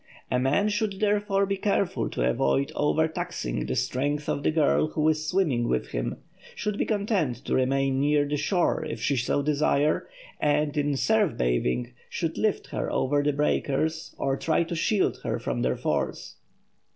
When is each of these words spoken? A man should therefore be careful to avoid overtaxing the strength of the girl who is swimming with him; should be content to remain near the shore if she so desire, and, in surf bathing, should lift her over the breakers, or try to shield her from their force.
A 0.31 0.39
man 0.39 0.67
should 0.69 0.99
therefore 0.99 1.45
be 1.45 1.57
careful 1.57 2.09
to 2.09 2.27
avoid 2.27 2.71
overtaxing 2.73 3.67
the 3.67 3.75
strength 3.75 4.27
of 4.27 4.41
the 4.41 4.49
girl 4.49 4.87
who 4.87 5.07
is 5.09 5.27
swimming 5.27 5.67
with 5.67 5.89
him; 5.89 6.17
should 6.55 6.79
be 6.79 6.87
content 6.87 7.45
to 7.45 7.53
remain 7.53 7.99
near 8.01 8.27
the 8.27 8.35
shore 8.35 8.83
if 8.83 8.99
she 8.99 9.15
so 9.15 9.43
desire, 9.43 10.07
and, 10.39 10.75
in 10.75 10.97
surf 10.97 11.37
bathing, 11.37 11.93
should 12.09 12.39
lift 12.39 12.65
her 12.69 12.91
over 12.91 13.21
the 13.21 13.31
breakers, 13.31 14.15
or 14.17 14.35
try 14.37 14.63
to 14.63 14.75
shield 14.75 15.21
her 15.23 15.37
from 15.37 15.61
their 15.61 15.77
force. 15.77 16.37